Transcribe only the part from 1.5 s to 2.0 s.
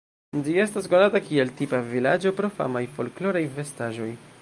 tipa